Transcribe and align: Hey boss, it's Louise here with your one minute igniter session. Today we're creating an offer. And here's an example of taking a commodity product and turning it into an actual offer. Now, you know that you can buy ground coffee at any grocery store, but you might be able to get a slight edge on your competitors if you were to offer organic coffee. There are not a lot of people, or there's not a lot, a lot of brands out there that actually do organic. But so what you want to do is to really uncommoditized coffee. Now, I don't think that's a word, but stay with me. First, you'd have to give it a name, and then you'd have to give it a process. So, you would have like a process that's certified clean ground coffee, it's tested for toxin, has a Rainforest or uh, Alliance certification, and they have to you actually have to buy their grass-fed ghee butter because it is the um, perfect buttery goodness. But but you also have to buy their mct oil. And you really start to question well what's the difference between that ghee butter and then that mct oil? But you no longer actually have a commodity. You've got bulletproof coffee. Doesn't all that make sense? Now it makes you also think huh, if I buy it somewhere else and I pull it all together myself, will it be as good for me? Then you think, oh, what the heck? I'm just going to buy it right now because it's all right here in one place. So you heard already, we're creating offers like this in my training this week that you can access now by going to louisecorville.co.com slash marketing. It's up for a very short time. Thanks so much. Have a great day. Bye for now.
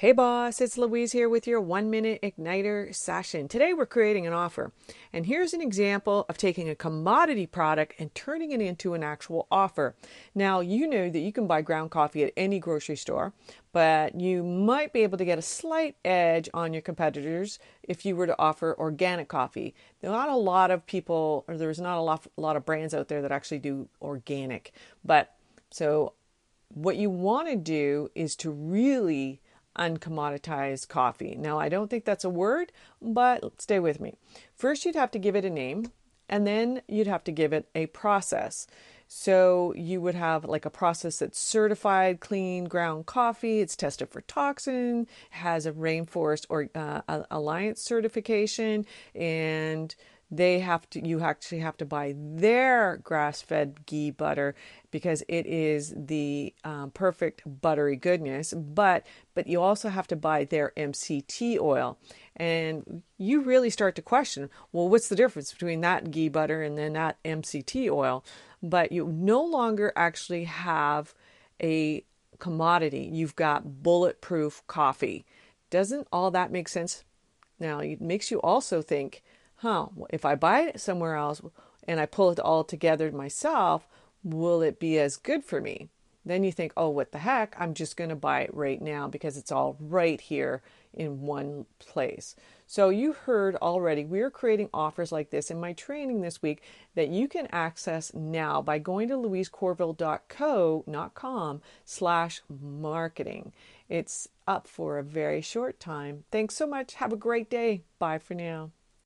Hey 0.00 0.12
boss, 0.12 0.62
it's 0.62 0.78
Louise 0.78 1.12
here 1.12 1.28
with 1.28 1.46
your 1.46 1.60
one 1.60 1.90
minute 1.90 2.22
igniter 2.22 2.94
session. 2.94 3.48
Today 3.48 3.74
we're 3.74 3.84
creating 3.84 4.26
an 4.26 4.32
offer. 4.32 4.72
And 5.12 5.26
here's 5.26 5.52
an 5.52 5.60
example 5.60 6.24
of 6.26 6.38
taking 6.38 6.70
a 6.70 6.74
commodity 6.74 7.46
product 7.46 7.96
and 7.98 8.14
turning 8.14 8.50
it 8.50 8.62
into 8.62 8.94
an 8.94 9.02
actual 9.02 9.46
offer. 9.50 9.94
Now, 10.34 10.60
you 10.60 10.86
know 10.86 11.10
that 11.10 11.18
you 11.18 11.34
can 11.34 11.46
buy 11.46 11.60
ground 11.60 11.90
coffee 11.90 12.24
at 12.24 12.32
any 12.34 12.58
grocery 12.58 12.96
store, 12.96 13.34
but 13.74 14.18
you 14.18 14.42
might 14.42 14.94
be 14.94 15.02
able 15.02 15.18
to 15.18 15.24
get 15.26 15.38
a 15.38 15.42
slight 15.42 15.96
edge 16.02 16.48
on 16.54 16.72
your 16.72 16.80
competitors 16.80 17.58
if 17.82 18.06
you 18.06 18.16
were 18.16 18.26
to 18.26 18.38
offer 18.38 18.74
organic 18.78 19.28
coffee. 19.28 19.74
There 20.00 20.10
are 20.10 20.16
not 20.16 20.30
a 20.30 20.36
lot 20.36 20.70
of 20.70 20.86
people, 20.86 21.44
or 21.46 21.58
there's 21.58 21.78
not 21.78 21.98
a 21.98 22.00
lot, 22.00 22.26
a 22.38 22.40
lot 22.40 22.56
of 22.56 22.64
brands 22.64 22.94
out 22.94 23.08
there 23.08 23.20
that 23.20 23.32
actually 23.32 23.58
do 23.58 23.86
organic. 24.00 24.72
But 25.04 25.34
so 25.70 26.14
what 26.72 26.96
you 26.96 27.10
want 27.10 27.48
to 27.48 27.56
do 27.56 28.10
is 28.14 28.34
to 28.36 28.50
really 28.50 29.39
uncommoditized 29.78 30.88
coffee. 30.88 31.36
Now, 31.38 31.58
I 31.58 31.68
don't 31.68 31.88
think 31.88 32.04
that's 32.04 32.24
a 32.24 32.30
word, 32.30 32.72
but 33.00 33.60
stay 33.60 33.78
with 33.78 34.00
me. 34.00 34.14
First, 34.54 34.84
you'd 34.84 34.94
have 34.96 35.10
to 35.12 35.18
give 35.18 35.36
it 35.36 35.44
a 35.44 35.50
name, 35.50 35.92
and 36.28 36.46
then 36.46 36.82
you'd 36.88 37.06
have 37.06 37.24
to 37.24 37.32
give 37.32 37.52
it 37.52 37.68
a 37.74 37.86
process. 37.86 38.66
So, 39.06 39.74
you 39.76 40.00
would 40.00 40.14
have 40.14 40.44
like 40.44 40.64
a 40.64 40.70
process 40.70 41.18
that's 41.18 41.38
certified 41.38 42.20
clean 42.20 42.64
ground 42.64 43.06
coffee, 43.06 43.60
it's 43.60 43.74
tested 43.76 44.08
for 44.08 44.20
toxin, 44.20 45.08
has 45.30 45.66
a 45.66 45.72
Rainforest 45.72 46.46
or 46.48 46.68
uh, 46.74 47.24
Alliance 47.30 47.82
certification, 47.82 48.86
and 49.14 49.94
they 50.30 50.60
have 50.60 50.88
to 50.90 51.06
you 51.06 51.20
actually 51.20 51.58
have 51.58 51.76
to 51.78 51.84
buy 51.84 52.14
their 52.16 52.98
grass-fed 53.02 53.84
ghee 53.86 54.10
butter 54.10 54.54
because 54.90 55.24
it 55.28 55.46
is 55.46 55.92
the 55.96 56.54
um, 56.64 56.90
perfect 56.92 57.42
buttery 57.60 57.96
goodness. 57.96 58.54
But 58.54 59.04
but 59.34 59.46
you 59.48 59.60
also 59.60 59.88
have 59.88 60.06
to 60.08 60.16
buy 60.16 60.44
their 60.44 60.72
mct 60.76 61.58
oil. 61.58 61.98
And 62.36 63.02
you 63.18 63.42
really 63.42 63.70
start 63.70 63.96
to 63.96 64.02
question 64.02 64.50
well 64.72 64.88
what's 64.88 65.08
the 65.08 65.16
difference 65.16 65.52
between 65.52 65.80
that 65.80 66.10
ghee 66.10 66.28
butter 66.28 66.62
and 66.62 66.78
then 66.78 66.92
that 66.92 67.22
mct 67.24 67.90
oil? 67.90 68.24
But 68.62 68.92
you 68.92 69.06
no 69.06 69.42
longer 69.42 69.92
actually 69.96 70.44
have 70.44 71.14
a 71.62 72.04
commodity. 72.38 73.10
You've 73.12 73.36
got 73.36 73.82
bulletproof 73.82 74.62
coffee. 74.66 75.24
Doesn't 75.70 76.06
all 76.12 76.30
that 76.30 76.52
make 76.52 76.68
sense? 76.68 77.04
Now 77.58 77.80
it 77.80 78.00
makes 78.00 78.30
you 78.30 78.40
also 78.40 78.80
think 78.80 79.22
huh, 79.60 79.86
if 80.10 80.24
I 80.24 80.34
buy 80.34 80.60
it 80.60 80.80
somewhere 80.80 81.16
else 81.16 81.42
and 81.86 82.00
I 82.00 82.06
pull 82.06 82.30
it 82.30 82.40
all 82.40 82.64
together 82.64 83.10
myself, 83.10 83.86
will 84.22 84.62
it 84.62 84.80
be 84.80 84.98
as 84.98 85.16
good 85.16 85.44
for 85.44 85.60
me? 85.60 85.88
Then 86.24 86.44
you 86.44 86.52
think, 86.52 86.72
oh, 86.76 86.90
what 86.90 87.10
the 87.12 87.18
heck? 87.18 87.56
I'm 87.58 87.74
just 87.74 87.96
going 87.96 88.10
to 88.10 88.16
buy 88.16 88.42
it 88.42 88.54
right 88.54 88.80
now 88.80 89.08
because 89.08 89.36
it's 89.36 89.50
all 89.50 89.76
right 89.80 90.20
here 90.20 90.62
in 90.92 91.22
one 91.22 91.66
place. 91.78 92.36
So 92.66 92.90
you 92.90 93.12
heard 93.12 93.56
already, 93.56 94.04
we're 94.04 94.30
creating 94.30 94.68
offers 94.72 95.10
like 95.10 95.30
this 95.30 95.50
in 95.50 95.58
my 95.58 95.72
training 95.72 96.20
this 96.20 96.40
week 96.42 96.62
that 96.94 97.08
you 97.08 97.26
can 97.26 97.48
access 97.50 98.14
now 98.14 98.62
by 98.62 98.78
going 98.78 99.08
to 99.08 99.16
louisecorville.co.com 99.16 101.62
slash 101.84 102.42
marketing. 102.48 103.52
It's 103.88 104.28
up 104.46 104.68
for 104.68 104.98
a 104.98 105.02
very 105.02 105.40
short 105.40 105.80
time. 105.80 106.22
Thanks 106.30 106.54
so 106.54 106.66
much. 106.66 106.94
Have 106.94 107.12
a 107.12 107.16
great 107.16 107.50
day. 107.50 107.82
Bye 107.98 108.18
for 108.18 108.34
now. 108.34 108.70